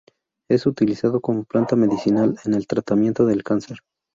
Es 0.49 0.65
utilizado 0.65 1.21
como 1.21 1.43
planta 1.43 1.75
medicinal 1.75 2.35
en 2.45 2.55
el 2.55 2.65
tratamiento 2.65 3.27
del 3.27 3.43
cáncer. 3.43 3.81